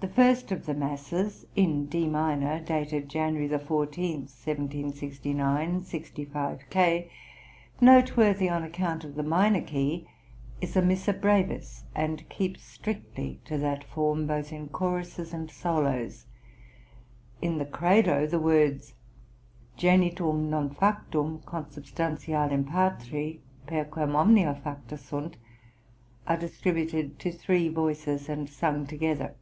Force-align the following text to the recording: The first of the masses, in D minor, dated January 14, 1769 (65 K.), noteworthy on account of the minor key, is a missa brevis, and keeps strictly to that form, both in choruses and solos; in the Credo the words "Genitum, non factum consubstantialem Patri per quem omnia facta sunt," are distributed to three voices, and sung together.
The 0.00 0.08
first 0.08 0.50
of 0.50 0.64
the 0.64 0.72
masses, 0.72 1.44
in 1.54 1.84
D 1.84 2.08
minor, 2.08 2.58
dated 2.58 3.06
January 3.10 3.48
14, 3.58 4.20
1769 4.20 5.82
(65 5.84 6.62
K.), 6.70 7.10
noteworthy 7.82 8.48
on 8.48 8.62
account 8.62 9.04
of 9.04 9.14
the 9.14 9.22
minor 9.22 9.60
key, 9.60 10.08
is 10.62 10.74
a 10.74 10.80
missa 10.80 11.12
brevis, 11.12 11.84
and 11.94 12.26
keeps 12.30 12.62
strictly 12.62 13.42
to 13.44 13.58
that 13.58 13.84
form, 13.84 14.26
both 14.26 14.54
in 14.54 14.70
choruses 14.70 15.34
and 15.34 15.50
solos; 15.50 16.24
in 17.42 17.58
the 17.58 17.66
Credo 17.66 18.26
the 18.26 18.40
words 18.40 18.94
"Genitum, 19.76 20.48
non 20.48 20.70
factum 20.74 21.40
consubstantialem 21.42 22.64
Patri 22.70 23.42
per 23.66 23.84
quem 23.84 24.16
omnia 24.16 24.54
facta 24.64 24.96
sunt," 24.96 25.36
are 26.26 26.38
distributed 26.38 27.18
to 27.18 27.30
three 27.30 27.68
voices, 27.68 28.30
and 28.30 28.48
sung 28.48 28.86
together. 28.86 29.34